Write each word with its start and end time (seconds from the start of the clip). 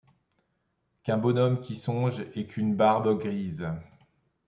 Qu'un 1.03 1.19
bonhomme 1.19 1.59
qui 1.61 1.75
songe 1.75 2.25
et 2.33 2.47
qu'une 2.47 2.73
barbe 2.75 3.19
grise; 3.19 3.69